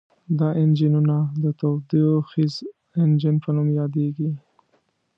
[0.39, 2.53] دا انجنونه د تودوخیز
[3.01, 4.29] انجن په نوم یادیږي.